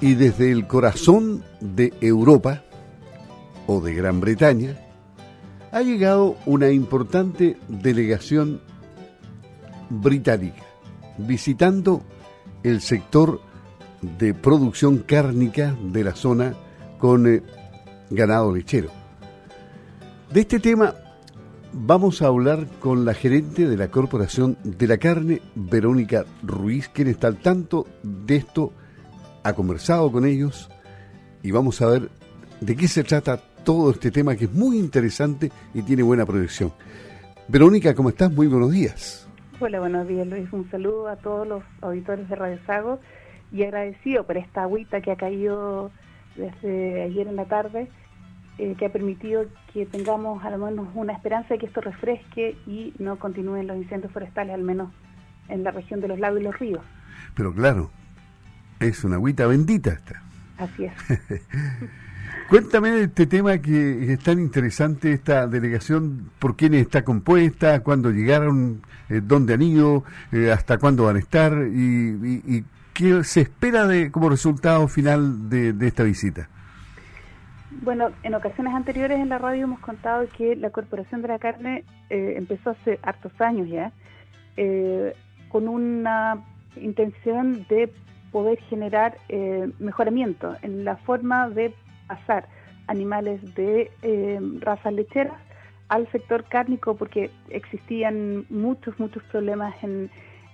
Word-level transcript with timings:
Y 0.00 0.14
desde 0.14 0.50
el 0.50 0.66
corazón 0.66 1.44
de 1.60 1.92
Europa 2.00 2.62
o 3.66 3.80
de 3.80 3.94
Gran 3.94 4.20
Bretaña 4.20 4.76
ha 5.72 5.82
llegado 5.82 6.36
una 6.46 6.70
importante 6.70 7.56
delegación 7.68 8.60
británica 9.88 10.62
visitando 11.18 12.02
el 12.62 12.80
sector 12.80 13.40
de 14.00 14.34
producción 14.34 14.98
cárnica 14.98 15.76
de 15.82 16.04
la 16.04 16.14
zona 16.14 16.54
con 16.98 17.26
eh, 17.26 17.42
ganado 18.10 18.54
lechero. 18.54 18.90
De 20.32 20.40
este 20.40 20.60
tema 20.60 20.94
vamos 21.72 22.22
a 22.22 22.26
hablar 22.26 22.66
con 22.80 23.04
la 23.04 23.14
gerente 23.14 23.68
de 23.68 23.76
la 23.76 23.88
Corporación 23.88 24.56
de 24.64 24.86
la 24.86 24.98
Carne, 24.98 25.40
Verónica 25.54 26.24
Ruiz, 26.42 26.88
quien 26.88 27.08
está 27.08 27.28
al 27.28 27.36
tanto 27.36 27.86
de 28.02 28.36
esto, 28.36 28.72
ha 29.42 29.52
conversado 29.52 30.10
con 30.10 30.24
ellos 30.24 30.70
y 31.42 31.50
vamos 31.50 31.80
a 31.82 31.86
ver 31.86 32.10
de 32.60 32.76
qué 32.76 32.88
se 32.88 33.04
trata 33.04 33.38
todo 33.64 33.90
este 33.90 34.10
tema 34.10 34.36
que 34.36 34.44
es 34.44 34.52
muy 34.52 34.78
interesante 34.78 35.50
y 35.74 35.82
tiene 35.82 36.02
buena 36.02 36.26
proyección. 36.26 36.72
Verónica, 37.48 37.94
¿cómo 37.94 38.10
estás? 38.10 38.32
Muy 38.32 38.46
buenos 38.46 38.70
días. 38.70 39.28
Hola, 39.60 39.80
buenos 39.80 40.08
días 40.08 40.26
Luis. 40.26 40.52
Un 40.52 40.70
saludo 40.70 41.08
a 41.08 41.16
todos 41.16 41.46
los 41.46 41.62
auditores 41.80 42.28
de 42.28 42.36
Radio 42.36 42.58
Sago 42.66 43.00
y 43.52 43.62
agradecido 43.64 44.24
por 44.26 44.36
esta 44.36 44.62
agüita 44.62 45.00
que 45.00 45.10
ha 45.10 45.16
caído 45.16 45.90
desde 46.36 47.02
ayer 47.02 47.26
en 47.26 47.36
la 47.36 47.46
tarde 47.46 47.88
eh, 48.58 48.74
que 48.78 48.84
ha 48.84 48.92
permitido 48.92 49.46
que 49.72 49.86
tengamos 49.86 50.44
al 50.44 50.58
menos 50.58 50.88
una 50.94 51.14
esperanza 51.14 51.54
de 51.54 51.58
que 51.58 51.64
esto 51.64 51.80
refresque 51.80 52.58
y 52.66 52.92
no 52.98 53.18
continúen 53.18 53.66
los 53.66 53.76
incendios 53.78 54.12
forestales, 54.12 54.54
al 54.54 54.62
menos 54.62 54.92
en 55.48 55.64
la 55.64 55.70
región 55.70 56.02
de 56.02 56.08
los 56.08 56.18
lagos 56.18 56.40
y 56.40 56.44
los 56.44 56.58
ríos. 56.58 56.82
Pero 57.34 57.54
claro, 57.54 57.90
es 58.80 59.04
una 59.04 59.16
agüita 59.16 59.46
bendita 59.46 59.90
esta. 59.90 60.22
Así 60.58 60.84
es. 60.84 60.92
Cuéntame 62.48 62.90
de 62.90 63.04
este 63.04 63.26
tema 63.26 63.58
que 63.58 64.12
es 64.12 64.18
tan 64.18 64.40
interesante, 64.40 65.12
esta 65.12 65.46
delegación, 65.46 66.30
por 66.40 66.56
quiénes 66.56 66.82
está 66.82 67.04
compuesta, 67.04 67.80
cuándo 67.80 68.10
llegaron, 68.10 68.82
eh, 69.08 69.20
dónde 69.22 69.54
han 69.54 69.62
ido, 69.62 70.04
eh, 70.32 70.50
hasta 70.50 70.78
cuándo 70.78 71.04
van 71.04 71.16
a 71.16 71.20
estar 71.20 71.52
y, 71.72 72.64
qué 72.92 73.22
se 73.22 73.42
espera 73.42 73.86
de 73.86 74.10
como 74.10 74.28
resultado 74.28 74.88
final 74.88 75.48
de 75.48 75.86
esta 75.86 76.02
visita. 76.02 76.48
Bueno, 77.82 78.10
en 78.24 78.34
ocasiones 78.34 78.74
anteriores 78.74 79.18
en 79.20 79.28
la 79.30 79.38
radio 79.38 79.64
hemos 79.64 79.80
contado 79.80 80.26
que 80.36 80.54
la 80.54 80.70
Corporación 80.70 81.22
de 81.22 81.28
la 81.28 81.38
Carne 81.38 81.84
eh, 82.10 82.34
empezó 82.36 82.70
hace 82.70 82.98
hartos 83.02 83.32
años 83.40 83.68
ya, 83.68 83.92
eh, 84.56 85.14
con 85.48 85.66
una 85.66 86.44
intención 86.76 87.64
de 87.68 87.90
poder 88.32 88.58
generar 88.68 89.16
eh, 89.28 89.70
mejoramiento 89.78 90.56
en 90.62 90.84
la 90.84 90.96
forma 90.96 91.48
de 91.50 91.74
pasar 92.06 92.48
animales 92.86 93.54
de 93.54 93.90
razas 94.60 94.92
lecheras 94.92 95.36
al 95.88 96.10
sector 96.10 96.44
cárnico 96.44 96.96
porque 96.96 97.30
existían 97.50 98.46
muchos, 98.48 98.98
muchos 98.98 99.22
problemas 99.24 99.74
en, 99.82 100.10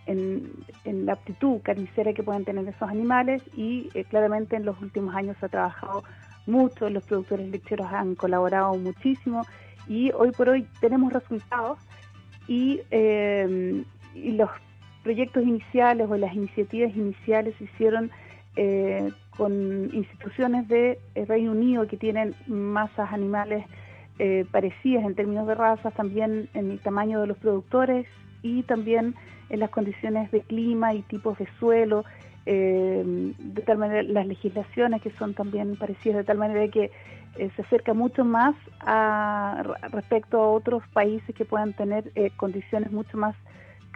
en, 0.06 1.06
la 1.06 1.14
aptitud 1.14 1.60
carnicera 1.62 2.12
que 2.12 2.22
pueden 2.22 2.44
tener 2.44 2.66
esos 2.69 2.88
animales 2.88 3.42
y 3.54 3.88
claramente 4.10 4.56
en 4.56 4.64
los 4.64 4.80
últimos 4.80 5.14
años 5.14 5.36
se 5.41 5.47
ha 5.47 5.48
trabajado 5.48 6.04
muchos 6.47 6.91
los 6.91 7.04
productores 7.04 7.48
lecheros 7.48 7.86
han 7.92 8.14
colaborado 8.14 8.74
muchísimo 8.74 9.42
y 9.88 10.10
hoy 10.12 10.30
por 10.30 10.48
hoy 10.48 10.66
tenemos 10.80 11.12
resultados 11.12 11.78
y, 12.48 12.80
eh, 12.91 13.84
los 14.14 14.50
proyectos 15.06 15.44
iniciales 15.44 16.08
o 16.10 16.16
las 16.16 16.34
iniciativas 16.34 16.90
iniciales 16.96 17.54
se 17.58 17.64
hicieron 17.64 18.10
eh, 18.56 19.12
con 19.36 19.52
instituciones 19.94 20.66
de 20.66 20.98
eh, 21.14 21.24
Reino 21.26 21.52
Unido 21.52 21.86
que 21.86 21.96
tienen 21.96 22.34
masas 22.46 23.12
animales 23.12 23.64
parecidas 24.50 25.04
en 25.04 25.14
términos 25.14 25.47
de 25.47 25.54
razas, 25.54 25.92
también 25.92 26.48
en 26.54 26.70
el 26.70 26.78
tamaño 26.81 27.20
de 27.20 27.26
los 27.26 27.36
productores 27.36 28.06
y 28.41 28.62
también 28.62 29.14
en 29.50 29.60
las 29.60 29.69
condiciones 29.69 30.31
de 30.31 30.41
clima 30.41 30.94
y 30.94 31.03
tipos 31.03 31.36
de 31.36 31.47
suelo 31.58 32.02
eh, 32.48 33.02
de 33.04 33.62
tal 33.62 33.76
manera 33.76 34.04
las 34.04 34.25
legislaciones 34.25 35.02
que 35.02 35.10
son 35.19 35.34
también 35.34 35.75
parecidas, 35.75 36.19
de 36.19 36.25
tal 36.25 36.38
manera 36.38 36.69
que 36.70 36.92
eh, 37.38 37.50
se 37.56 37.62
acerca 37.62 37.92
mucho 37.92 38.25
más 38.25 38.54
a, 38.81 39.64
respecto 39.91 40.41
a 40.41 40.52
otros 40.52 40.84
países 40.92 41.34
que 41.34 41.44
puedan 41.44 41.72
tener 41.72 42.12
eh, 42.14 42.31
condiciones 42.36 42.92
mucho 42.92 43.19
más 43.19 43.34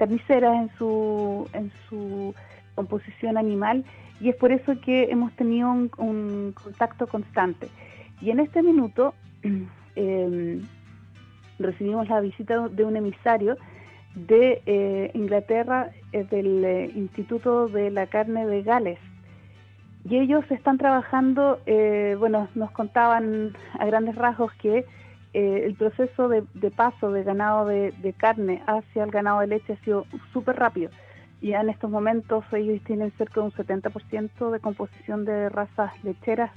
carniceras 0.00 0.54
en 0.62 0.70
su, 0.78 1.46
en 1.52 1.70
su 1.86 2.34
composición 2.74 3.36
animal 3.36 3.84
y 4.18 4.30
es 4.30 4.36
por 4.36 4.50
eso 4.50 4.80
que 4.80 5.10
hemos 5.10 5.30
tenido 5.32 5.70
un, 5.70 6.54
contacto 6.54 7.06
constante. 7.06 7.68
Y 8.22 8.30
en 8.30 8.40
este 8.40 8.62
minuto 8.62 9.12
em, 9.94 10.62
recibimos 11.58 12.08
la 12.08 12.20
visita 12.20 12.68
de 12.68 12.84
un 12.84 12.96
emisario 12.96 13.58
de 14.14 14.62
eh, 14.64 15.10
Inglaterra, 15.12 15.90
eh, 16.12 16.24
del 16.30 16.64
eh, 16.64 16.90
Instituto 16.94 17.68
de 17.68 17.90
la 17.90 18.06
Carne 18.06 18.46
de 18.46 18.62
Gales. 18.62 18.98
Y 20.08 20.16
ellos 20.16 20.50
están 20.50 20.78
trabajando, 20.78 21.60
bueno, 22.18 22.48
nos 22.54 22.70
contaban 22.70 23.52
a 23.78 23.84
grandes 23.84 24.14
rasgos 24.14 24.50
que 24.54 24.86
el 25.32 25.74
proceso 25.74 26.28
de, 26.28 26.42
paso 26.70 27.10
de 27.10 27.22
ganado 27.22 27.66
de, 27.66 28.14
carne 28.16 28.62
hacia 28.66 29.04
el 29.04 29.10
ganado 29.10 29.40
de 29.40 29.46
leche 29.46 29.74
ha 29.74 29.84
sido 29.84 30.06
súper 30.32 30.56
rápido. 30.56 30.90
Ya 31.40 31.60
en 31.60 31.70
estos 31.70 31.90
momentos 31.90 32.44
ellos 32.52 32.82
tienen 32.84 33.12
cerca 33.12 33.40
de 33.40 33.46
un 33.46 33.52
70% 33.52 34.50
de 34.50 34.60
composición 34.60 35.24
de 35.24 35.48
razas 35.48 35.92
lecheras 36.04 36.50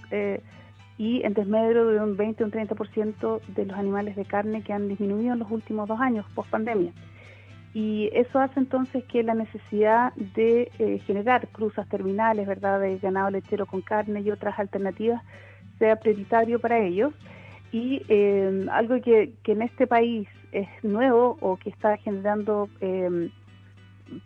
y 0.97 1.23
en 1.23 1.33
desmedro 1.33 1.87
de 1.87 1.99
un 1.99 2.17
20 2.17 2.43
o 2.43 2.47
un 2.47 2.51
30% 2.51 3.41
de 3.47 3.65
los 3.65 3.77
animales 3.77 4.15
de 4.15 4.25
carne 4.25 4.61
que 4.61 4.73
han 4.73 4.87
disminuido 4.87 5.33
en 5.33 5.39
los 5.39 5.51
últimos 5.51 5.87
dos 5.87 5.99
años, 5.99 6.25
post 6.35 6.49
pandemia 6.49 6.91
y 7.73 8.09
eso 8.13 8.39
hace 8.39 8.59
entonces 8.59 9.03
que 9.05 9.23
la 9.23 9.33
necesidad 9.33 10.13
de 10.13 10.71
eh, 10.77 10.99
generar 11.07 11.47
cruzas 11.47 11.87
terminales, 11.89 12.47
¿verdad?, 12.47 12.79
de 12.79 12.99
ganado 12.99 13.31
lechero 13.31 13.65
con 13.65 13.81
carne 13.81 14.21
y 14.21 14.29
otras 14.29 14.59
alternativas 14.59 15.23
sea 15.79 15.95
prioritario 15.95 16.59
para 16.59 16.79
ellos. 16.79 17.13
Y 17.73 18.01
eh, 18.07 18.65
algo 18.71 19.01
que, 19.01 19.33
que, 19.43 19.51
en 19.51 19.63
este 19.63 19.87
país 19.87 20.29
es 20.53 20.69
nuevo 20.83 21.37
o 21.41 21.57
que 21.57 21.69
está 21.69 21.97
generando 21.97 22.69
eh, 22.79 23.29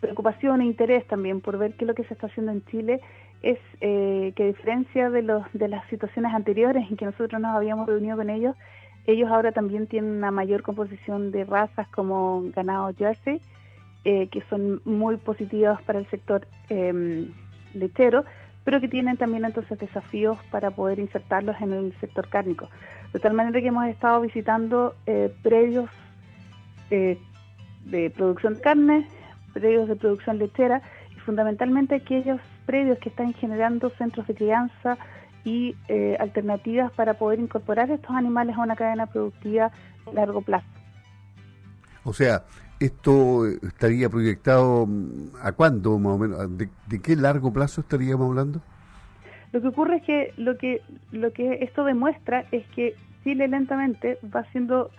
preocupación 0.00 0.60
e 0.60 0.66
interés 0.66 1.04
también 1.08 1.40
por 1.40 1.58
ver 1.58 1.72
qué 1.72 1.84
es 1.84 1.88
lo 1.88 1.94
que 1.94 2.04
se 2.04 2.14
está 2.14 2.28
haciendo 2.28 2.52
en 2.52 2.64
Chile 2.66 3.00
es 3.42 3.58
que 3.80 4.34
a 4.36 4.46
diferencia 4.46 5.10
de, 5.10 5.22
los, 5.22 5.44
de 5.52 5.68
las 5.68 5.88
situaciones 5.88 6.34
anteriores 6.34 6.90
en 6.90 6.96
que 6.96 7.04
nosotros 7.04 7.40
nos 7.40 7.54
habíamos 7.54 7.86
reunido 7.86 8.16
con 8.16 8.30
ellos, 8.30 8.56
ellos 9.08 9.30
ahora 9.30 9.52
también 9.52 9.86
tienen 9.86 10.10
una 10.10 10.30
mayor 10.30 10.62
composición 10.62 11.30
de 11.30 11.44
razas 11.44 11.88
como 11.88 12.42
ganado 12.54 12.92
jersey, 12.94 13.40
eh, 14.04 14.28
que 14.28 14.42
son 14.50 14.82
muy 14.84 15.16
positivas 15.16 15.80
para 15.82 15.98
el 15.98 16.06
sector 16.10 16.46
em, 16.68 17.32
lechero, 17.72 18.24
pero 18.68 18.82
que 18.82 18.88
tienen 18.88 19.16
también 19.16 19.46
entonces 19.46 19.78
desafíos 19.78 20.36
para 20.50 20.70
poder 20.70 20.98
insertarlos 20.98 21.56
en 21.62 21.72
el 21.72 21.98
sector 22.00 22.28
cárnico. 22.28 22.68
De 23.14 23.18
tal 23.18 23.32
manera 23.32 23.62
que 23.62 23.68
hemos 23.68 23.86
estado 23.86 24.20
visitando 24.20 24.94
eh, 25.06 25.32
predios 25.42 25.88
eh, 26.90 27.18
de 27.86 28.10
producción 28.10 28.56
de 28.56 28.60
carne, 28.60 29.08
predios 29.54 29.88
de 29.88 29.96
producción 29.96 30.36
lechera 30.36 30.82
y 31.16 31.20
fundamentalmente 31.20 31.94
aquellos 31.94 32.42
predios 32.66 32.98
que 32.98 33.08
están 33.08 33.32
generando 33.32 33.88
centros 33.88 34.26
de 34.26 34.34
crianza, 34.34 34.98
y 35.44 35.74
eh, 35.88 36.18
alternativas 36.20 36.92
para 36.92 37.14
poder 37.14 37.40
incorporar 37.40 37.90
estos 37.90 38.10
animales 38.10 38.54
a 38.54 38.60
una 38.60 38.76
cadena 38.76 39.06
productiva 39.06 39.72
a 40.06 40.12
largo 40.12 40.42
plazo. 40.42 40.66
O 42.04 42.12
sea, 42.12 42.44
¿esto 42.80 43.46
estaría 43.46 44.08
proyectado 44.08 44.86
mm, 44.86 45.36
a 45.42 45.52
cuándo 45.52 45.98
más 45.98 46.14
o 46.14 46.18
menos? 46.18 46.58
¿De, 46.58 46.68
qué 47.00 47.16
largo 47.16 47.52
plazo 47.52 47.80
estaríamos 47.80 48.28
hablando? 48.28 48.60
Lo 49.52 49.60
que 49.60 49.68
ocurre 49.68 49.96
es 49.96 50.02
que 50.02 50.34
lo 50.36 50.58
que 50.58 50.82
lo 51.12 51.32
que 51.32 51.58
esto 51.62 51.84
demuestra 51.84 52.44
es 52.52 52.66
que 52.68 52.94
Chile 53.24 53.48
lentamente 53.48 54.18
va 54.34 54.44
siendo 54.52 54.90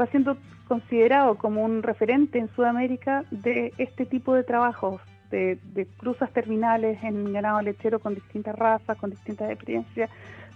va 0.00 0.06
siendo 0.06 0.36
considerado 0.68 1.36
como 1.36 1.64
un 1.64 1.82
referente 1.82 2.38
en 2.38 2.48
Sudamérica 2.54 3.24
de 3.30 3.72
este 3.78 4.06
tipo 4.06 4.34
de 4.34 4.44
trabajos 4.44 5.00
de, 5.30 5.86
cruzas 5.98 6.30
terminales 6.32 7.02
en 7.02 7.32
ganado 7.32 7.60
lechero 7.60 7.98
con 7.98 8.14
distintas 8.14 8.56
razas, 8.56 8.96
con 8.98 9.10
distintas 9.10 9.50
experiencias, 9.50 10.10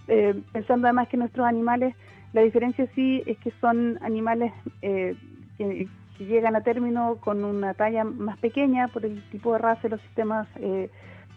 eh, 0.07 0.39
pensando 0.51 0.87
además 0.87 1.07
que 1.09 1.17
nuestros 1.17 1.45
animales, 1.45 1.95
la 2.33 2.41
diferencia 2.41 2.87
sí 2.95 3.21
es 3.25 3.37
que 3.37 3.51
son 3.61 3.99
animales 4.01 4.51
eh, 4.81 5.15
que, 5.57 5.87
llegan 6.19 6.55
a 6.55 6.61
término 6.61 7.17
con 7.19 7.43
una 7.43 7.73
talla 7.73 8.03
más 8.03 8.37
pequeña 8.37 8.87
por 8.87 9.05
el 9.05 9.21
tipo 9.29 9.53
de 9.53 9.59
raza 9.59 9.87
y 9.87 9.89
los 9.89 10.01
sistemas 10.01 10.47
eh, 10.57 10.89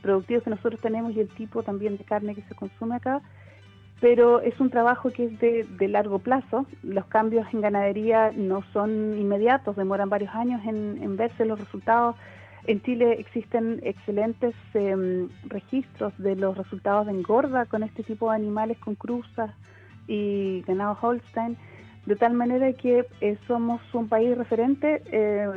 productivos 0.02 0.44
que 0.44 0.50
nosotros 0.50 0.80
tenemos 0.80 1.14
y 1.14 1.20
el 1.20 1.28
tipo 1.28 1.62
también 1.62 1.96
de 1.96 2.04
carne 2.04 2.34
que 2.34 2.42
se 2.42 2.54
consume 2.54 2.96
acá. 2.96 3.22
Pero 4.00 4.40
es 4.42 4.60
un 4.60 4.68
trabajo 4.68 5.10
que 5.10 5.24
es 5.24 5.40
de, 5.40 5.88
largo 5.88 6.18
plazo. 6.18 6.66
Los 6.82 7.06
cambios 7.06 7.46
en 7.54 7.62
ganadería 7.62 8.30
no 8.34 8.62
son 8.74 9.18
inmediatos, 9.18 9.74
demoran 9.74 10.10
varios 10.10 10.34
años 10.34 10.60
en 10.66 11.16
verse 11.16 11.46
los 11.46 11.58
resultados. 11.58 12.14
En 12.66 12.82
Chile 12.82 13.14
existen 13.20 13.80
excelentes 13.84 14.54
em, 14.74 15.28
registros 15.44 16.12
de 16.18 16.34
los 16.34 16.56
resultados 16.56 17.06
de 17.06 17.12
engorda 17.12 17.66
con 17.66 17.84
este 17.84 18.02
tipo 18.02 18.30
de 18.30 18.36
animales, 18.36 18.76
con 18.78 18.96
cruzas 18.96 19.52
y 20.08 20.62
ganado 20.66 20.98
Holstein, 21.00 21.56
de 22.06 22.14
tal 22.14 22.34
manera 22.34 22.72
que 22.72 23.04
eh, 23.20 23.36
somos 23.48 23.80
un 23.92 24.08
país 24.08 24.36
referente. 24.38 25.02
Eh, 25.10 25.48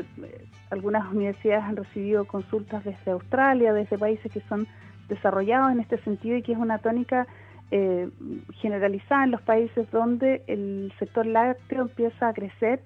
algunas 0.72 1.12
universidades 1.12 1.63
han 1.63 1.75
recibido 1.75 2.25
consultas 2.25 2.84
desde 2.84 3.12
Australia, 3.12 3.72
desde 3.72 3.98
países 3.98 4.31
que 4.31 4.42
son 4.42 4.68
desarrollados 5.07 5.72
en 5.72 5.80
este 5.80 5.98
sentido 6.00 6.38
y 6.38 6.42
que 6.42 6.54
es 6.54 6.57
una 6.57 6.80
tónica 6.80 7.28
eh, 7.72 8.10
generalizada 8.62 9.25
en 9.25 9.31
los 9.31 9.42
países 9.42 9.90
donde 9.92 10.42
el 10.48 10.92
sector 10.98 11.25
lácteo 11.25 11.84
empieza 11.84 12.28
a 12.28 12.34
crecer 12.34 12.81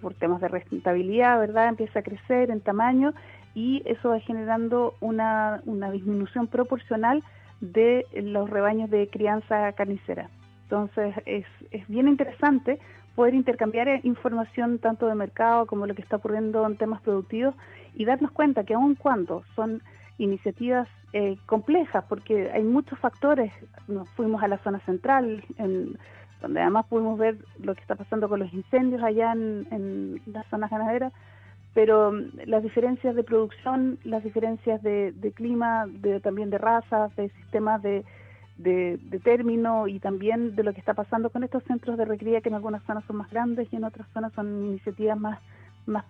por 0.00 0.14
temas 0.14 0.40
de 0.40 0.46
rentabilidad, 0.46 1.36
¿verdad? 1.40 1.66
Empieza 1.66 1.98
a 1.98 2.02
crecer 2.02 2.52
en 2.52 2.60
tamaño 2.60 3.12
y 3.56 3.82
eso 3.86 4.10
va 4.10 4.20
generando 4.20 4.94
una, 5.00 5.62
una 5.66 5.90
disminución 5.90 6.46
proporcional 6.46 7.24
de 7.60 8.06
los 8.12 8.48
rebaños 8.48 8.88
de 8.88 9.08
crianza 9.08 9.72
carnicera. 9.72 10.30
Entonces 10.64 11.14
es, 11.26 11.46
bien 11.88 12.08
interesante 12.08 12.78
poder 13.14 13.34
intercambiar 13.34 14.00
información 14.04 14.78
tanto 14.78 15.06
de 15.06 15.14
mercado 15.14 15.66
como 15.66 15.86
lo 15.86 15.94
que 15.94 16.02
está 16.02 16.16
ocurriendo 16.16 16.66
en 16.66 16.76
temas 16.76 17.00
productivos 17.00 17.54
y 17.94 18.04
darnos 18.04 18.32
cuenta 18.32 18.64
que 18.64 18.74
aun 18.74 18.96
cuando 18.96 19.44
son 19.54 19.82
iniciativas 20.18 20.88
eh, 21.12 21.36
complejas, 21.46 22.04
porque 22.08 22.50
hay 22.52 22.64
muchos 22.64 22.98
factores, 22.98 23.52
nos 23.86 24.08
fuimos 24.10 24.42
a 24.42 24.48
la 24.48 24.58
zona 24.58 24.80
central, 24.80 25.44
en, 25.58 25.96
donde 26.40 26.60
además 26.60 26.86
pudimos 26.86 27.18
ver 27.18 27.36
lo 27.60 27.74
que 27.74 27.80
está 27.80 27.94
pasando 27.94 28.28
con 28.28 28.40
los 28.40 28.52
incendios 28.52 29.02
allá 29.02 29.32
en, 29.32 30.20
las 30.26 30.46
zonas 30.46 30.70
ganaderas, 30.70 31.12
pero 31.72 32.12
mm, 32.12 32.46
las 32.46 32.62
diferencias 32.62 33.14
de 33.14 33.22
producción, 33.22 33.98
las 34.04 34.24
diferencias 34.24 34.82
de, 34.82 35.32
clima, 35.34 35.86
de, 35.86 36.20
también 36.20 36.50
de 36.50 36.58
razas, 36.58 37.14
de 37.16 37.28
sistemas 37.30 37.80
de, 37.82 38.04
de, 38.56 38.98
término 39.22 39.88
y 39.88 39.98
también 39.98 40.54
de 40.54 40.62
lo 40.62 40.72
que 40.72 40.80
está 40.80 40.94
pasando 40.94 41.30
con 41.30 41.44
estos 41.44 41.62
centros 41.64 41.98
de 41.98 42.04
recría 42.04 42.40
que 42.40 42.48
en 42.48 42.54
algunas 42.54 42.82
zonas 42.84 43.04
son 43.06 43.16
más 43.16 43.30
grandes 43.30 43.68
y 43.72 43.76
en 43.76 43.84
otras 43.84 44.06
zonas 44.12 44.32
son 44.34 44.66
iniciativas 44.66 45.18
más, 45.18 45.40
más 45.86 46.04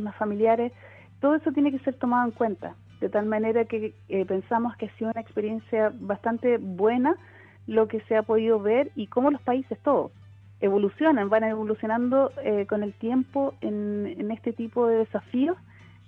más 0.00 0.16
familiares, 0.16 0.72
todo 1.20 1.34
eso 1.34 1.52
tiene 1.52 1.72
que 1.72 1.80
ser 1.80 1.94
tomado 1.94 2.26
en 2.26 2.32
cuenta, 2.32 2.74
de 3.00 3.08
tal 3.08 3.26
manera 3.26 3.64
que 3.64 3.94
eh, 4.08 4.24
pensamos 4.24 4.76
que 4.76 4.86
ha 4.86 4.96
sido 4.96 5.10
una 5.10 5.20
experiencia 5.20 5.92
bastante 6.00 6.58
buena 6.58 7.16
lo 7.66 7.88
que 7.88 8.00
se 8.02 8.16
ha 8.16 8.22
podido 8.22 8.60
ver 8.60 8.90
y 8.94 9.08
cómo 9.08 9.30
los 9.30 9.42
países 9.42 9.78
todos, 9.80 10.12
evolucionan, 10.60 11.28
van 11.28 11.44
evolucionando 11.44 12.32
eh, 12.42 12.66
con 12.66 12.82
el 12.82 12.94
tiempo 12.94 13.54
en, 13.60 14.30
este 14.30 14.52
tipo 14.52 14.86
de 14.86 14.98
desafíos 14.98 15.56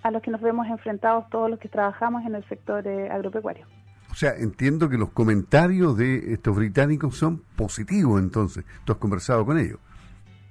a 0.02 0.10
los 0.10 0.22
que 0.22 0.30
nos 0.30 0.40
vemos 0.40 0.66
enfrentados 0.66 1.28
todos 1.30 1.50
los 1.50 1.58
que 1.58 1.68
trabajamos 1.68 2.24
en 2.24 2.34
el 2.34 2.44
sector 2.48 2.86
eh, 2.86 3.10
agropecuario. 3.10 3.66
O 4.10 4.14
sea, 4.14 4.34
entiendo 4.36 4.88
que 4.88 4.98
los 4.98 5.10
comentarios 5.10 5.96
de 5.96 6.32
estos 6.32 6.56
británicos 6.56 7.16
son 7.16 7.42
positivos 7.56 8.20
entonces. 8.20 8.64
¿Tú 8.84 8.92
has 8.92 8.98
conversado 8.98 9.44
con 9.46 9.58
ellos? 9.58 9.78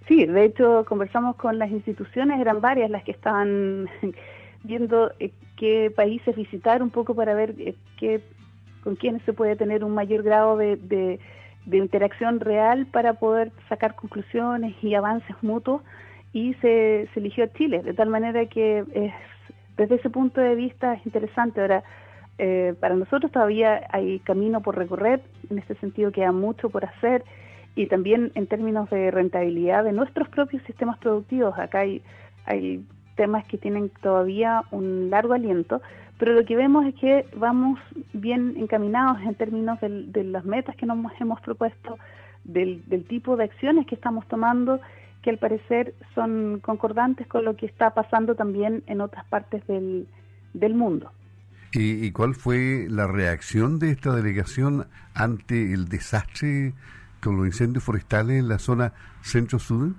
Sí, 0.07 0.25
de 0.25 0.45
hecho 0.45 0.85
conversamos 0.87 1.35
con 1.35 1.59
las 1.59 1.69
instituciones, 1.69 2.39
eran 2.39 2.61
varias 2.61 2.89
las 2.89 3.03
que 3.03 3.11
estaban 3.11 3.87
viendo 4.63 5.11
eh, 5.19 5.31
qué 5.55 5.91
países 5.95 6.35
visitar 6.35 6.81
un 6.81 6.89
poco 6.89 7.13
para 7.13 7.33
ver 7.33 7.53
qué, 7.97 8.23
con 8.83 8.95
quiénes 8.95 9.21
se 9.23 9.33
puede 9.33 9.55
tener 9.55 9.83
un 9.83 9.93
mayor 9.93 10.23
grado 10.23 10.57
de 10.57 11.19
de 11.69 11.77
interacción 11.77 12.39
real 12.39 12.87
para 12.87 13.13
poder 13.13 13.51
sacar 13.67 13.95
conclusiones 13.95 14.75
y 14.81 14.95
avances 14.95 15.35
mutuos 15.41 15.81
y 16.33 16.53
se, 16.55 17.07
se 17.13 17.19
eligió 17.19 17.47
Chile, 17.47 17.81
de 17.83 17.93
tal 17.93 18.09
manera 18.09 18.45
que 18.47 18.83
es, 18.93 19.13
desde 19.77 19.95
ese 19.95 20.09
punto 20.09 20.41
de 20.41 20.55
vista 20.55 20.93
es 20.93 21.05
interesante. 21.05 21.61
Ahora, 21.61 21.83
eh, 22.39 22.73
para 22.79 22.95
nosotros 22.95 23.31
todavía 23.31 23.87
hay 23.91 24.19
camino 24.19 24.61
por 24.61 24.77
recorrer, 24.77 25.21
en 25.49 25.59
este 25.59 25.75
sentido 25.75 26.11
queda 26.11 26.31
mucho 26.31 26.69
por 26.69 26.85
hacer 26.85 27.23
y 27.75 27.85
también 27.87 28.31
en 28.35 28.47
términos 28.47 28.89
de 28.89 29.11
rentabilidad 29.11 29.83
de 29.83 29.91
nuestros 29.91 30.27
propios 30.29 30.63
sistemas 30.63 30.97
productivos. 30.97 31.57
Acá 31.59 31.79
hay, 31.79 32.01
hay 32.45 32.83
temas 33.15 33.45
que 33.47 33.57
tienen 33.57 33.91
todavía 34.01 34.63
un 34.71 35.09
largo 35.09 35.33
aliento, 35.33 35.81
pero 36.17 36.33
lo 36.33 36.43
que 36.45 36.55
vemos 36.55 36.85
es 36.85 36.95
que 36.95 37.25
vamos 37.35 37.79
bien 38.13 38.55
encaminados 38.57 39.21
en 39.21 39.35
términos 39.35 39.79
de 39.81 40.23
las 40.23 40.43
metas 40.43 40.75
que 40.75 40.85
nos 40.85 40.97
hemos 41.19 41.39
propuesto, 41.41 41.97
del, 42.43 43.05
tipo 43.07 43.37
de 43.37 43.45
acciones 43.45 43.85
que 43.87 43.95
estamos 43.95 44.27
tomando, 44.27 44.79
que 45.21 45.29
al 45.29 45.37
parecer 45.37 45.93
son 46.15 46.59
concordantes 46.61 47.27
con 47.27 47.45
lo 47.45 47.55
que 47.55 47.65
está 47.65 47.91
pasando 47.91 48.35
también 48.35 48.83
en 48.87 49.01
otras 49.01 49.25
partes 49.25 49.65
del, 49.67 50.07
mundo. 50.73 51.11
¿Y, 51.71 52.11
cuál 52.11 52.33
fue 52.33 52.87
la 52.89 53.05
reacción 53.05 53.77
de 53.77 53.91
esta 53.91 54.15
delegación 54.15 54.87
ante 55.13 55.73
el 55.73 55.87
desastre 55.87 56.73
con 57.21 57.37
los 57.37 57.45
incendios 57.45 57.83
forestales 57.83 58.39
en 58.39 58.49
la 58.49 58.57
zona 58.57 58.93
centro-sur? 59.21 59.93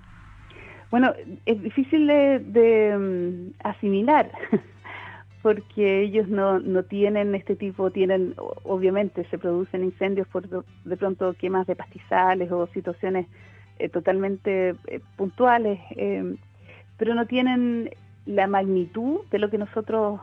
Bueno, 0.91 1.13
es 1.47 1.63
difícil 1.63 2.09
de 2.09 3.53
mm, 3.55 3.67
asimilar 3.67 4.33
porque 5.43 6.03
ellos 6.03 6.29
no, 6.29 6.59
no 6.59 6.83
tienen 6.83 7.35
este 7.35 7.57
tipo, 7.57 7.91
tienen, 7.91 8.35
obviamente 8.65 9.25
se 9.31 9.39
producen 9.39 9.85
incendios 9.85 10.29
por 10.29 10.49
de 10.49 10.97
pronto 10.97 11.35
quemas 11.35 11.67
de 11.67 11.77
pastizales 11.77 12.53
o 12.53 12.67
situaciones 12.69 13.27
eh, 13.79 13.89
totalmente 13.89 14.75
eh, 14.87 15.01
puntuales, 15.17 15.81
eh, 15.97 16.37
pero 16.99 17.15
no 17.15 17.27
tienen 17.27 17.91
la 18.31 18.47
magnitud 18.47 19.21
de 19.31 19.39
lo 19.39 19.51
que 19.51 19.59
nosotros 19.59 20.21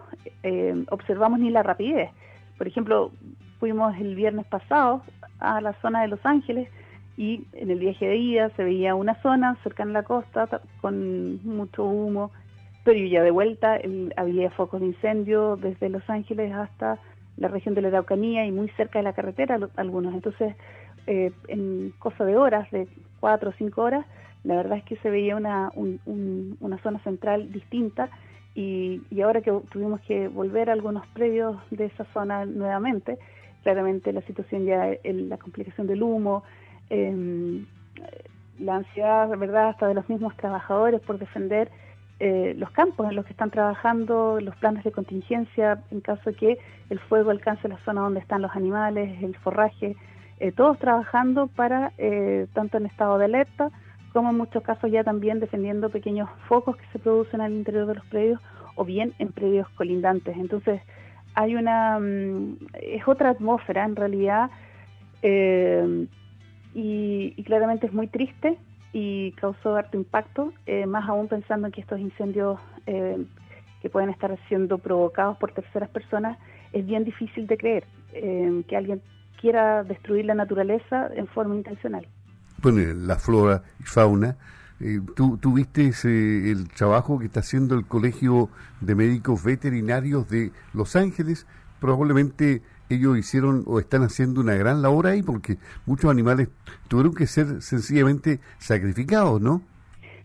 observamos 0.89 1.39
ni 1.39 1.49
la 1.49 1.61
rapidez. 1.63 2.09
Por 2.57 2.67
ejemplo, 2.67 3.11
fuimos 3.59 3.95
el 3.97 4.15
viernes 4.15 4.45
pasado 4.45 5.01
a 5.39 5.61
la 5.61 5.73
zona 5.81 6.01
de 6.01 6.07
Los 6.07 6.25
Ángeles 6.25 6.69
y 7.17 7.45
en 7.53 7.71
el 7.71 7.79
viaje 7.79 8.07
de 8.07 8.15
ida 8.15 8.49
se 8.51 8.63
veía 8.63 8.95
una 8.95 9.19
zona 9.21 9.57
cercana 9.63 9.91
a 9.91 9.93
la 10.01 10.03
costa 10.03 10.61
con 10.81 11.43
mucho 11.43 11.83
humo, 11.83 12.31
pero 12.83 12.99
ya 13.05 13.23
de 13.23 13.31
vuelta 13.31 13.79
había 14.15 14.51
focos 14.51 14.79
de 14.79 14.87
incendio 14.87 15.57
desde 15.57 15.89
Los 15.89 16.07
Ángeles 16.09 16.53
hasta 16.53 16.99
la 17.37 17.47
región 17.47 17.75
de 17.75 17.81
la 17.81 17.89
Araucanía 17.89 18.45
y 18.45 18.51
muy 18.51 18.69
cerca 18.69 18.99
de 18.99 19.03
la 19.03 19.13
carretera 19.13 19.59
algunos. 19.75 20.13
Entonces, 20.13 20.55
eh, 21.07 21.31
en 21.47 21.93
cosa 21.99 22.23
de 22.23 22.37
horas, 22.37 22.69
de 22.71 22.87
cuatro 23.19 23.49
o 23.49 23.53
cinco 23.53 23.81
horas, 23.81 24.05
la 24.47 24.55
verdad 24.55 24.77
es 24.77 24.83
que 24.85 24.95
se 24.97 25.09
veía 25.09 25.35
una, 25.35 25.71
una 25.75 26.77
zona 26.81 26.99
central 26.99 27.51
distinta 27.51 28.09
y, 28.55 29.01
ahora 29.21 29.41
que 29.41 29.51
tuvimos 29.71 29.99
que 30.01 30.29
volver 30.29 30.69
a 30.69 30.73
algunos 30.73 31.05
predios 31.07 31.57
de 31.69 31.85
esa 31.85 32.05
zona 32.13 32.45
nuevamente, 32.45 33.19
claramente 33.63 34.13
la 34.13 34.21
situación 34.21 34.65
ya, 34.65 34.93
la 35.03 35.37
complicación 35.37 35.85
del 35.85 36.01
humo, 36.01 36.43
em, 36.89 37.65
la 38.57 38.77
ansiedad, 38.77 39.27
¿verdad?, 39.37 39.69
hasta 39.69 39.89
de 39.89 39.93
los 39.93 40.07
mismos 40.07 40.35
trabajadores 40.37 41.01
por 41.01 41.19
defender 41.19 41.69
eh, 42.19 42.55
los 42.57 42.71
campos 42.71 43.09
en 43.09 43.15
los 43.17 43.25
que 43.25 43.33
están 43.33 43.51
trabajando, 43.51 44.39
los 44.39 44.55
planes 44.55 44.83
de 44.85 44.93
contingencia 44.93 45.83
en 45.91 45.99
caso 45.99 46.31
de 46.31 46.35
que 46.37 46.57
el 46.89 46.99
fuego 46.99 47.31
alcance 47.31 47.67
la 47.67 47.77
zona 47.83 48.01
donde 48.01 48.21
están 48.21 48.41
los 48.41 48.55
animales, 48.55 49.21
el 49.21 49.35
forraje, 49.35 49.97
eh, 50.39 50.53
todos 50.53 50.79
trabajando 50.79 51.47
para, 51.47 51.91
eh, 51.97 52.47
tanto 52.53 52.77
en 52.77 52.85
estado 52.85 53.17
de 53.17 53.25
alerta, 53.25 53.71
como 54.13 54.29
en 54.29 54.37
muchos 54.37 54.63
casos 54.63 54.91
ya 54.91 55.03
también 55.03 55.39
defendiendo 55.39 55.89
pequeños 55.89 56.29
focos 56.47 56.77
que 56.77 56.85
se 56.91 56.99
producen 56.99 57.41
al 57.41 57.53
interior 57.53 57.87
de 57.87 57.95
los 57.95 58.05
predios 58.07 58.41
o 58.75 58.85
bien 58.85 59.13
en 59.19 59.31
predios 59.31 59.67
colindantes. 59.69 60.35
Entonces, 60.37 60.81
hay 61.35 61.55
una, 61.55 61.99
mm, 61.99 62.57
es 62.81 63.07
otra 63.07 63.29
atmósfera 63.29 63.85
en 63.85 63.95
realidad 63.95 64.49
y, 65.23 67.33
y 67.35 67.43
claramente 67.43 67.87
es 67.87 67.93
muy 67.93 68.07
triste 68.07 68.57
y 68.93 69.31
causó 69.33 69.75
harto 69.75 69.97
impacto, 69.97 70.53
eh, 70.65 70.85
más 70.85 71.07
aún 71.07 71.27
pensando 71.27 71.67
en 71.67 71.73
que 71.73 71.81
estos 71.81 71.99
incendios 71.99 72.59
eh, 72.85 73.25
que 73.81 73.89
pueden 73.89 74.09
estar 74.09 74.35
siendo 74.47 74.77
provocados 74.79 75.37
por 75.37 75.51
terceras 75.51 75.89
personas, 75.89 76.37
es 76.73 76.85
bien 76.85 77.03
difícil 77.03 77.47
de 77.47 77.57
creer 77.57 77.85
eh, 78.13 78.63
que 78.67 78.75
alguien 78.75 79.01
quiera 79.39 79.83
destruir 79.83 80.25
la 80.25 80.33
naturaleza 80.33 81.09
en 81.13 81.27
forma 81.27 81.55
intencional. 81.55 82.07
Bueno, 82.61 82.93
la 82.93 83.15
flora 83.17 83.63
y 83.79 83.83
fauna. 83.83 84.37
¿tú, 85.15 85.37
¿Tú 85.37 85.53
viste 85.53 85.91
el 86.03 86.69
trabajo 86.69 87.19
que 87.19 87.25
está 87.25 87.39
haciendo 87.39 87.75
el 87.75 87.85
Colegio 87.85 88.49
de 88.81 88.95
Médicos 88.95 89.43
Veterinarios 89.43 90.29
de 90.29 90.51
Los 90.73 90.95
Ángeles? 90.95 91.47
Probablemente 91.79 92.61
ellos 92.89 93.17
hicieron 93.17 93.63
o 93.65 93.79
están 93.79 94.03
haciendo 94.03 94.41
una 94.41 94.55
gran 94.55 94.81
labor 94.81 95.07
ahí 95.07 95.21
porque 95.21 95.57
muchos 95.85 96.09
animales 96.09 96.49
tuvieron 96.87 97.13
que 97.13 97.27
ser 97.27 97.61
sencillamente 97.61 98.39
sacrificados, 98.59 99.41
¿no? 99.41 99.61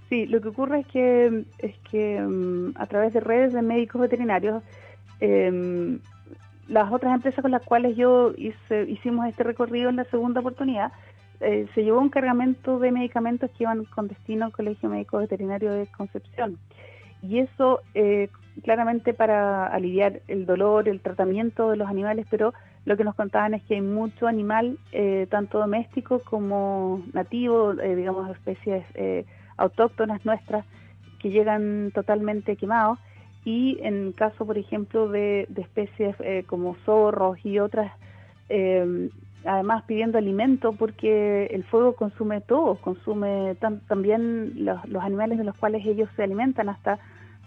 Sí, 0.08 0.26
lo 0.26 0.40
que 0.40 0.48
ocurre 0.48 0.80
es 0.80 0.86
que, 0.88 1.44
es 1.58 1.74
que 1.90 2.20
mm, 2.20 2.74
a 2.76 2.86
través 2.86 3.14
de 3.14 3.20
redes 3.20 3.52
de 3.52 3.62
médicos 3.62 4.00
veterinarios, 4.00 4.62
em, 5.20 5.98
las 6.68 6.92
otras 6.92 7.14
empresas 7.14 7.42
con 7.42 7.50
las 7.50 7.62
cuales 7.62 7.96
yo 7.96 8.32
hice, 8.36 8.84
hicimos 8.88 9.26
este 9.26 9.42
recorrido 9.42 9.88
en 9.88 9.96
la 9.96 10.04
segunda 10.04 10.40
oportunidad, 10.40 10.92
eh, 11.42 11.66
se 11.74 11.82
llevó 11.82 12.00
un 12.00 12.08
cargamento 12.08 12.78
de 12.78 12.92
medicamentos 12.92 13.50
que 13.50 13.64
iban 13.64 13.84
con 13.84 14.06
destino 14.06 14.46
al 14.46 14.52
Colegio 14.52 14.88
Médico 14.88 15.18
Veterinario 15.18 15.72
de 15.72 15.86
Concepción. 15.88 16.58
Y 17.20 17.38
eso, 17.38 17.80
eh, 17.94 18.28
claramente 18.62 19.12
para 19.12 19.66
aliviar 19.66 20.20
el 20.28 20.46
dolor, 20.46 20.88
el 20.88 21.00
tratamiento 21.00 21.70
de 21.70 21.76
los 21.76 21.88
animales, 21.88 22.26
pero 22.30 22.54
lo 22.84 22.96
que 22.96 23.04
nos 23.04 23.14
contaban 23.14 23.54
es 23.54 23.62
que 23.64 23.74
hay 23.74 23.80
mucho 23.80 24.26
animal, 24.26 24.78
eh, 24.92 25.26
tanto 25.30 25.58
doméstico 25.58 26.20
como 26.20 27.02
nativo, 27.12 27.74
digamos 27.74 28.30
especies 28.30 28.84
autóctonas 29.56 30.24
nuestras, 30.24 30.64
que 31.20 31.30
llegan 31.30 31.90
totalmente 31.92 32.56
quemados. 32.56 32.98
Y 33.44 33.78
en 33.82 34.12
caso, 34.12 34.46
por 34.46 34.58
ejemplo, 34.58 35.08
de, 35.08 35.48
especies 35.56 36.16
como 36.46 36.76
zorros 36.84 37.44
y 37.44 37.58
otras, 37.58 37.92
además 39.44 39.84
pidiendo 39.86 40.18
alimento, 40.18 40.72
porque 40.72 41.46
el 41.46 41.64
fuego 41.64 41.94
consume 41.94 42.40
todo, 42.40 42.76
consume 42.76 43.56
también 43.88 44.64
los, 44.64 44.78
animales 45.00 45.38
de 45.38 45.44
los 45.44 45.56
cuales 45.56 45.84
ellos 45.86 46.08
se 46.16 46.22
alimentan, 46.22 46.68
hasta, 46.68 46.98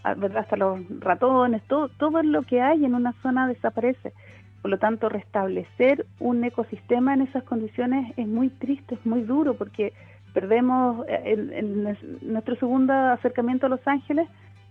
hasta 0.04 0.58
los 0.58 0.80
ratones, 1.00 1.64
todo, 1.68 1.90
todo 1.90 2.22
lo 2.24 2.44
que 2.44 2.62
hay 2.62 2.86
en 2.86 2.96
una 2.96 3.14
zona 3.22 3.48
desaparece. 3.48 4.14
Por 4.62 4.72
lo 4.72 4.80
tanto, 4.80 5.10
restablecer 5.10 6.06
un 6.20 6.44
ecosistema 6.44 7.14
en 7.14 7.22
esas 7.22 7.44
condiciones 7.44 8.14
es 8.18 8.28
muy 8.28 8.50
triste, 8.50 8.96
es 8.96 9.06
muy 9.06 9.22
duro, 9.22 9.54
porque 9.54 9.94
perdemos 10.34 11.06
en, 11.08 11.88
eh, 11.88 11.98
nuestro 12.22 12.56
segundo 12.56 12.94
acercamiento 12.94 13.68
a 13.68 13.70
Los 13.70 13.88
Ángeles, 13.88 14.28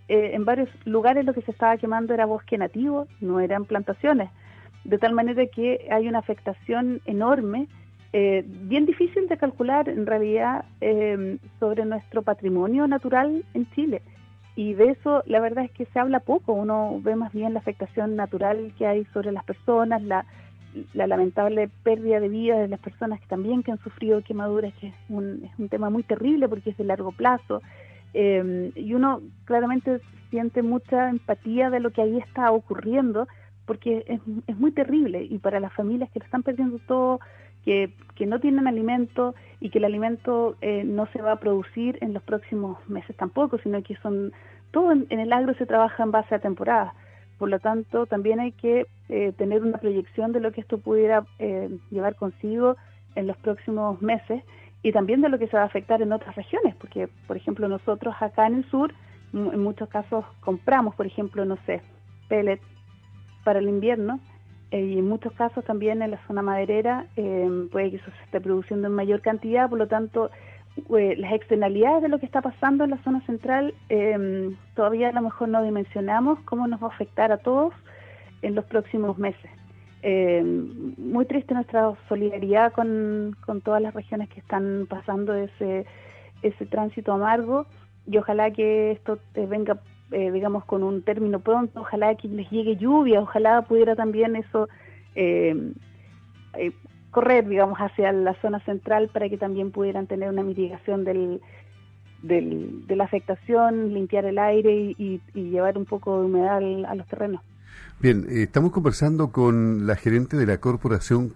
eh, 0.09 0.33
en 0.35 0.45
varios 0.45 0.69
lugares 0.85 1.25
lo 1.25 1.33
que 1.33 1.40
se 1.43 1.50
estaba 1.50 1.78
quemando 1.78 2.12
era 2.12 2.26
bosque 2.26 2.59
nativo, 2.59 3.07
no 3.21 3.40
eran 3.40 3.64
plantaciones, 3.64 4.31
de 4.85 4.99
tal 4.99 5.14
manera 5.14 5.47
que 5.47 5.88
hay 5.91 6.09
una 6.09 6.19
afectación 6.19 7.00
enorme, 7.07 7.69
eh, 8.12 8.45
bien 8.47 8.87
difícil 8.87 9.26
de 9.29 9.37
calcular 9.37 9.88
en 9.88 10.07
realidad 10.07 10.64
sobre 11.59 11.85
nuestro 11.85 12.23
patrimonio 12.23 12.87
natural 12.87 13.45
en 13.55 13.69
Chile. 13.71 14.03
Y 14.57 14.75
de 14.75 14.91
eso 14.91 15.23
la 15.26 15.41
verdad 15.41 15.64
es 15.64 15.71
que 15.73 15.87
se 15.87 15.99
habla 15.99 16.21
poco, 16.21 16.53
uno 16.53 17.00
ve 17.03 17.17
más 17.17 17.33
bien 17.33 17.55
la 17.55 17.61
afectación 17.61 18.14
natural 18.14 18.73
que 18.79 18.87
hay 18.87 19.05
sobre 19.12 19.33
las 19.33 19.45
personas, 19.45 20.03
la, 20.03 20.25
lamentable 20.93 21.69
pérdida 21.83 22.21
de 22.21 22.29
vida 22.29 22.59
de 22.59 22.69
las 22.69 22.81
personas 22.81 23.21
que 23.21 23.26
también 23.26 23.62
que 23.62 23.73
han 23.73 23.79
sufrido 23.79 24.23
quemaduras, 24.23 24.73
que 24.75 24.88
es 24.88 24.95
un, 25.09 25.43
es 25.45 25.59
un 25.59 25.69
tema 25.69 25.91
muy 25.91 26.03
terrible 26.03 26.49
porque 26.49 26.71
es 26.71 26.76
de 26.76 26.85
largo 26.85 27.12
plazo, 27.12 27.62
em, 28.12 28.71
y 28.76 28.95
uno 28.95 29.23
claramente 29.45 30.00
siente 30.31 30.62
mucha 30.62 31.11
empatía 31.11 31.71
de 31.71 31.81
lo 31.81 31.91
que 31.91 32.03
ahí 32.03 32.19
está 32.19 32.50
ocurriendo, 32.53 33.26
porque 33.66 34.04
es, 34.06 34.21
es 34.47 34.56
muy 34.59 34.73
terrible, 34.73 35.25
y 35.25 35.38
para 35.38 35.61
las 35.61 35.73
familias 35.73 36.11
que 36.11 36.18
lo 36.18 36.25
están 36.25 36.42
perdiendo 36.42 36.78
todo, 36.87 37.21
que, 37.64 37.90
que 38.14 38.26
no 38.26 38.40
tienen 38.40 38.66
alimento 38.66 39.35
y 39.61 39.71
que 39.71 39.78
el 39.78 39.87
alimento 39.87 40.56
eh, 40.61 40.85
no 40.85 41.06
se 41.06 41.23
va 41.23 41.33
a 41.33 41.40
producir 41.40 41.99
en 42.02 42.12
los 42.12 42.23
próximos 42.23 42.78
meses 42.88 43.16
tampoco, 43.16 43.59
sino 43.59 43.83
que 43.83 43.97
son 43.97 44.33
todo 44.71 44.92
en, 44.92 45.06
el 45.09 45.33
agro 45.33 45.54
se 45.54 45.66
trabaja 45.66 46.02
en 46.02 46.11
base 46.11 46.35
a 46.35 46.40
temporadas. 46.40 46.92
Por 47.38 47.49
lo 47.49 47.59
tanto, 47.59 48.06
también 48.06 48.38
hay 48.40 48.52
que 48.52 48.87
eh, 49.09 49.33
tener 49.37 49.62
una 49.62 49.78
proyección 49.78 50.33
de 50.33 50.40
lo 50.40 50.52
que 50.52 50.61
esto 50.61 50.78
pudiera 50.78 51.25
eh, 51.38 51.78
llevar 51.90 52.16
consigo 52.16 52.76
en 53.14 53.26
los 53.26 53.37
próximos 53.38 54.00
meses 54.02 54.42
y 54.83 54.92
también 54.92 55.21
de 55.21 55.28
lo 55.28 55.38
que 55.38 55.49
se 55.49 55.56
va 55.56 55.62
a 55.62 55.66
afectar 55.66 56.02
en 56.02 56.12
otras 56.12 56.37
regiones, 56.37 56.75
porque, 56.76 57.09
por 57.26 57.37
ejemplo, 57.37 57.68
nosotros 57.68 58.14
acá 58.21 58.47
en 58.47 58.56
el 58.56 58.71
sur, 58.71 58.92
en 59.33 59.61
muchos 59.61 59.88
casos 59.88 60.25
compramos, 60.40 60.94
por 60.94 61.06
ejemplo, 61.06 61.44
no 61.44 61.56
sé, 61.64 61.80
pellets 62.28 62.62
para 63.44 63.60
el 63.60 63.68
invierno, 63.68 64.20
eh, 64.74 64.80
y 64.80 64.98
en 64.98 65.08
muchos 65.08 65.32
casos 65.34 65.64
también 65.64 66.02
en 66.02 66.10
la 66.10 66.26
zona 66.26 66.42
maderera 66.42 67.06
eh, 67.16 67.48
puede 67.70 67.90
que 67.90 67.96
eso 67.98 68.10
se 68.10 68.24
esté 68.24 68.40
produciendo 68.40 68.88
en 68.88 68.94
mayor 68.94 69.20
cantidad, 69.20 69.68
por 69.68 69.78
lo 69.78 69.86
tanto 69.86 70.32
eh, 70.98 71.14
las 71.16 71.32
externalidades 71.32 72.02
de 72.02 72.08
lo 72.08 72.18
que 72.18 72.26
está 72.26 72.42
pasando 72.42 72.82
en 72.82 72.90
la 72.90 73.02
zona 73.04 73.20
central 73.24 73.72
todavía 74.74 75.10
a 75.10 75.12
lo 75.12 75.22
mejor 75.22 75.48
no 75.48 75.62
dimensionamos 75.62 76.40
cómo 76.40 76.66
nos 76.66 76.82
va 76.82 76.88
a 76.88 76.90
afectar 76.90 77.30
a 77.30 77.38
todos 77.38 77.72
en 78.42 78.56
los 78.56 78.64
próximos 78.64 79.16
meses. 79.16 79.48
muy 80.02 81.24
triste 81.26 81.54
nuestra 81.54 81.92
solidaridad 82.08 82.72
con, 82.72 83.36
con, 83.46 83.60
todas 83.60 83.80
las 83.80 83.94
regiones 83.94 84.28
que 84.28 84.40
están 84.40 84.86
pasando 84.90 85.34
ese, 85.34 85.86
ese 86.42 86.66
tránsito 86.66 87.12
amargo 87.12 87.66
y 88.08 88.18
ojalá 88.18 88.50
que 88.50 88.90
esto 88.90 89.20
venga 89.34 89.78
eh, 90.14 90.30
digamos, 90.30 90.64
con 90.64 90.85
un 90.85 91.02
término 91.02 91.40
pronto, 91.40 91.80
ojalá 91.80 92.14
que 92.14 92.28
les 92.28 92.49
llegue 92.49 92.76
lluvia, 92.76 93.21
ojalá 93.21 93.62
pudiera 93.62 93.97
también 93.97 94.37
eso 94.37 94.68
eh, 95.16 95.73
eh, 96.56 96.73
correr, 97.11 97.49
digamos, 97.49 97.78
hacia 97.78 98.12
la 98.12 98.35
zona 98.40 98.61
central 98.61 99.11
para 99.12 99.28
que 99.28 99.37
también 99.37 99.73
pudieran 99.73 100.06
tener 100.06 100.28
una 100.28 100.44
mitigación 100.44 101.04
del, 101.04 101.40
de 102.23 102.97
la 102.97 103.04
afectación, 103.04 103.92
limpiar 103.92 104.25
el 104.25 104.38
aire 104.38 104.94
y, 104.97 105.21
llevar 105.35 105.76
un 105.76 105.85
poco 105.85 106.21
de 106.21 106.26
humedad 106.26 106.59
a 106.88 106.94
los 106.94 107.06
terrenos. 107.09 107.42
Bien, 107.99 108.25
estamos 108.28 108.71
conversando 108.71 109.33
con 109.33 109.87
la 109.87 109.97
gerente 109.97 110.37
de 110.37 110.47
la 110.47 110.59
corporación 110.59 111.33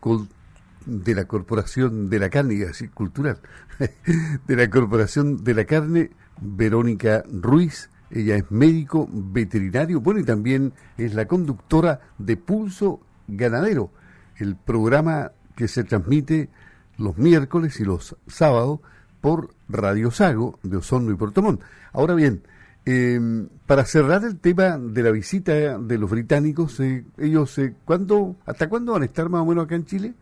de 0.87 1.15
la 1.17 1.25
corporación 1.25 2.11
de 2.11 2.19
la 2.21 2.31
carne, 2.31 2.65
así, 2.65 2.87
cultural, 2.87 3.39
de 4.47 4.57
la 4.57 4.71
corporación 4.71 5.43
de 5.43 5.55
la 5.55 5.65
carne, 5.65 6.11
Verónica 6.41 7.25
Ruiz. 7.29 7.91
Ella 8.11 8.37
es 8.37 8.51
médico 8.51 9.09
veterinario, 9.11 10.01
bueno, 10.01 10.21
y 10.21 10.25
también 10.25 10.73
es 10.97 11.15
la 11.15 11.27
conductora 11.27 12.01
de 12.17 12.37
Pulso 12.37 13.01
Ganadero, 13.27 13.91
el 14.37 14.57
programa 14.57 15.33
que 15.57 15.69
se 15.69 15.85
transmite 15.85 16.49
los 16.97 17.19
miércoles 17.19 17.79
y 17.81 17.85
los 17.85 18.17
sábados 18.27 18.81
por 19.21 19.51
Radio 19.69 20.11
Sago 20.11 20.59
de 20.63 20.79
Osorno 20.79 21.11
y 21.11 21.17
Puerto 21.17 21.43
Montt. 21.43 21.63
Ahora 21.93 22.15
bien, 22.15 22.43
em, 22.87 23.49
para 23.67 23.85
cerrar 23.85 24.25
el 24.25 24.39
tema 24.39 24.79
de 24.79 25.03
la 25.03 25.11
visita 25.11 25.79
de 25.79 25.99
los 25.99 26.11
británicos, 26.11 26.81
eh, 26.81 27.05
ellos, 27.19 27.59
eh, 27.59 27.75
¿cuándo, 27.85 28.37
¿hasta 28.47 28.69
cuándo 28.69 28.93
van 28.93 29.03
a 29.03 29.07
estar 29.07 29.29
más 29.29 29.43
o 29.43 29.47
menos 29.47 29.65
acá 29.65 29.75
en 29.75 29.85
Chile? 29.85 30.15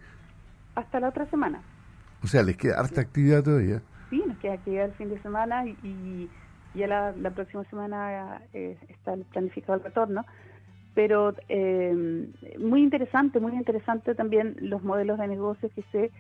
Hasta 0.75 0.99
la 0.99 1.11
otra 1.11 1.29
semana. 1.31 1.63
O 2.23 2.27
sea, 2.27 2.43
les 2.43 2.57
queda 2.57 2.81
harta 2.81 3.01
actividad 3.01 3.45
todavía. 3.45 3.81
Sí, 4.11 4.23
nos 4.27 4.39
queda 4.39 4.55
actividad 4.55 4.87
el 4.87 4.93
fin 4.95 5.11
de 5.11 5.23
semana 5.23 5.65
y 5.67 6.29
ya 6.77 6.87
la, 6.87 7.31
próxima 7.31 7.65
semana 7.65 8.41
eh, 8.53 8.77
está 8.89 9.17
planificado 9.33 9.79
el 9.79 9.85
retorno. 9.85 10.25
Pero 10.95 11.35
eh, 11.49 12.29
muy 12.59 12.83
interesante, 12.83 13.39
muy 13.41 13.53
interesante 13.53 14.15
también 14.15 14.57
los 14.61 14.83
modelos 14.83 15.19
de 15.19 15.29
negocios 15.29 15.71
que 15.73 15.83
se, 15.93 16.11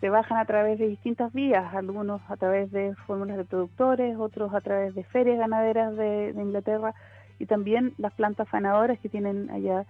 se 0.00 0.08
bajan 0.08 0.38
a 0.38 0.44
través 0.44 0.78
de 0.78 0.88
distintas 0.88 1.32
vías, 1.32 1.72
algunos 1.72 2.20
a 2.28 2.36
través 2.36 2.72
de 2.72 2.94
fórmulas 3.06 3.36
de 3.36 3.44
productores, 3.44 4.16
otros 4.16 4.52
a 4.52 4.60
través 4.60 4.94
de 4.94 5.04
ferias 5.04 5.38
ganaderas 5.38 5.96
de, 5.96 6.34
Inglaterra 6.36 6.94
y 7.38 7.46
también 7.46 7.94
las 7.98 8.12
plantas 8.14 8.48
fanadoras 8.48 8.98
que 8.98 9.08
tienen 9.08 9.50
allá 9.50 9.86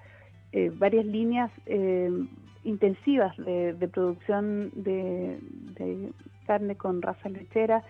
eh, 0.53 0.71
varias 0.75 1.07
líneas 1.07 1.51
intensivas 2.65 3.35
de, 3.39 3.89
producción 3.93 4.71
de, 4.75 5.39
de, 5.79 6.13
carne 6.47 6.77
con 6.77 7.01
raza 7.01 7.29
lechera 7.31 7.83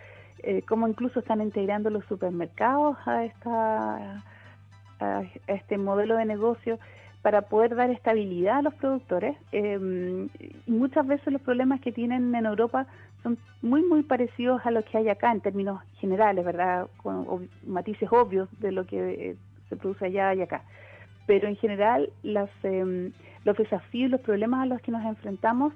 eh, 0.47 0.63
cómo 0.67 0.87
incluso 0.89 1.21
están 1.21 1.41
integrando 1.41 1.91
los 1.91 2.05
supermercados 2.07 2.97
a, 3.07 4.23
este 5.49 5.77
modelo 5.77 6.17
de 6.17 6.25
negocio 6.25 6.79
para 7.21 7.43
poder 7.43 7.75
dar 7.75 7.91
estabilidad 7.91 8.59
a 8.59 8.63
los 8.63 8.75
productores. 8.75 9.37
Y 9.53 10.71
muchas 10.71 11.07
veces 11.07 11.33
los 11.33 11.43
problemas 11.43 11.81
que 11.81 11.93
tienen 11.93 12.35
en 12.35 12.47
Europa 12.47 12.87
son 13.23 13.37
muy, 13.61 13.83
muy 13.83 14.03
parecidos 14.03 14.65
a 14.65 14.71
los 14.71 14.85
que 14.87 14.99
hay 14.99 15.09
acá 15.09 15.33
en 15.33 15.41
términos 15.41 15.83
generales, 15.99 16.45
¿verdad? 16.45 16.87
Con 17.03 17.51
matices 17.67 18.09
obvios 18.13 18.49
de 18.61 18.73
lo 18.73 18.87
que 18.87 19.31
eh, 19.31 19.37
se 19.69 19.77
produce 19.77 20.07
allá 20.07 20.33
y 20.35 20.43
acá. 20.43 20.63
Pero 21.27 21.49
en 21.49 21.57
general 21.57 22.11
las, 22.23 22.49
los 22.63 23.57
desafíos, 23.57 24.11
los 24.11 24.21
problemas 24.21 24.63
a 24.63 24.67
los 24.67 24.81
que 24.81 24.93
nos 24.93 25.05
enfrentamos 25.05 25.75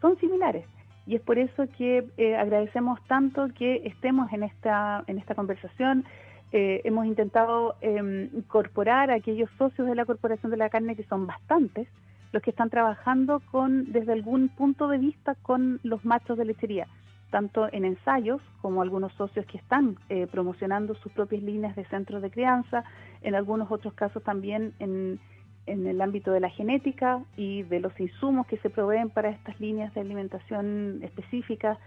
son 0.00 0.16
similares 0.18 0.64
y 1.10 1.16
es 1.16 1.22
por 1.22 1.40
eso 1.40 1.66
que 1.76 2.06
eh, 2.18 2.36
agradecemos 2.36 3.02
tanto 3.08 3.48
que 3.58 3.82
estemos 3.84 4.32
en 4.32 4.44
esta, 4.44 5.02
en 5.08 5.18
esta 5.18 5.34
conversación. 5.34 6.04
Eh, 6.52 6.82
hemos 6.84 7.04
intentado 7.04 7.74
em, 7.80 8.30
incorporar 8.32 9.10
a 9.10 9.14
aquellos 9.14 9.50
socios 9.58 9.88
de 9.88 9.96
la 9.96 10.04
Corporación 10.04 10.52
de 10.52 10.56
la 10.56 10.70
Carne, 10.70 10.94
que 10.94 11.02
son 11.02 11.26
bastantes, 11.26 11.88
los 12.30 12.40
que 12.44 12.50
están 12.50 12.70
trabajando 12.70 13.42
con, 13.50 13.90
desde 13.90 14.12
algún 14.12 14.50
punto 14.50 14.86
de 14.86 14.98
vista 14.98 15.34
con 15.42 15.80
los 15.82 16.04
machos 16.04 16.38
de 16.38 16.44
lechería, 16.44 16.86
tanto 17.32 17.68
en 17.72 17.84
ensayos 17.84 18.40
como 18.62 18.80
algunos 18.80 19.12
socios 19.14 19.44
que 19.46 19.58
están 19.58 19.96
eh, 20.10 20.28
promocionando 20.30 20.94
sus 20.94 21.10
propias 21.10 21.42
líneas 21.42 21.74
de 21.74 21.86
centros 21.86 22.22
de 22.22 22.30
crianza, 22.30 22.84
en 23.22 23.34
algunos 23.34 23.68
otros 23.72 23.94
casos 23.94 24.22
también 24.22 24.74
en 24.78 25.18
en 25.66 25.86
el 25.86 26.00
ámbito 26.00 26.32
de 26.32 26.40
la 26.40 26.50
genética 26.50 27.22
y 27.36 27.62
de 27.64 27.80
los 27.80 27.98
insumos 28.00 28.46
que 28.46 28.56
se 28.58 28.70
proveen 28.70 29.10
para 29.10 29.30
estas 29.30 29.58
líneas 29.60 29.92
de 29.94 30.00
alimentación 30.00 31.00
específicas, 31.02 31.78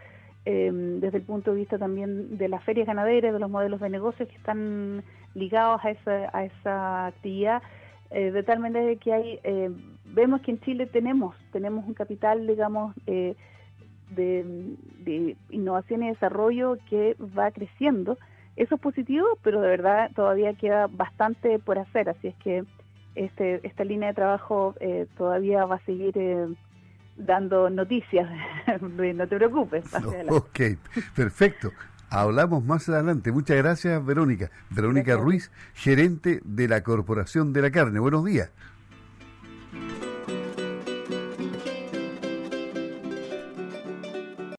em, 0.46 1.00
desde 1.00 1.18
el 1.18 1.24
punto 1.24 1.52
de 1.52 1.58
vista 1.58 1.78
también 1.78 2.38
de 2.38 2.48
las 2.48 2.64
ferias 2.64 2.88
ganaderas, 2.88 3.34
de 3.34 3.40
los 3.40 3.50
modelos 3.50 3.80
de 3.80 3.90
negocios 3.90 4.30
que 4.30 4.36
están 4.36 5.04
ligados 5.36 5.84
a 5.84 5.92
esa, 5.92 6.30
a 6.34 6.46
esa 6.46 7.08
actividad, 7.08 7.62
eh, 8.12 8.32
de 8.32 8.44
tal 8.44 8.60
manera 8.60 8.96
que 9.00 9.12
hay, 9.12 9.40
eh, 9.44 9.72
vemos 10.06 10.42
que 10.42 10.52
en 10.52 10.60
Chile 10.62 10.86
tenemos, 10.86 11.36
tenemos 11.52 11.86
un 11.88 11.96
capital, 11.96 12.46
digamos, 12.46 12.96
eh, 13.08 13.36
de, 14.12 14.76
de, 15.00 15.36
innovación 15.50 16.04
y 16.04 16.10
desarrollo 16.10 16.78
que 16.90 17.16
va 17.38 17.50
creciendo. 17.52 18.18
Eso 18.56 18.76
es 18.76 18.82
positivo, 18.82 19.26
pero 19.42 19.62
de 19.62 19.68
verdad 19.68 20.12
todavía 20.16 20.54
queda 20.54 20.86
bastante 20.88 21.58
por 21.58 21.80
hacer, 21.80 22.10
así 22.10 22.28
es 22.28 22.36
que 22.36 22.64
este, 23.16 23.66
esta 23.66 23.84
línea 23.84 24.10
de 24.10 24.16
trabajo 24.16 24.76
eh, 24.80 25.08
todavía 25.18 25.66
va 25.66 25.76
a 25.76 25.86
seguir 25.86 26.18
eh, 26.18 26.48
dando 27.18 27.70
noticias, 27.70 28.30
no 28.82 29.28
te 29.28 29.36
preocupes. 29.36 29.86
ok, 30.30 30.60
perfecto. 31.16 31.72
Hablamos 32.10 32.64
más 32.64 32.88
adelante. 32.90 33.32
Muchas 33.32 33.58
gracias, 33.58 34.06
Verónica. 34.06 34.52
Verónica 34.70 35.16
Ruiz, 35.16 35.52
gerente 35.74 36.42
de 36.46 36.68
la 36.68 36.84
Corporación 36.84 37.54
de 37.54 37.64
la 37.64 37.72
Carne. 37.72 38.00
Buenos 38.00 38.24
días. 38.24 38.52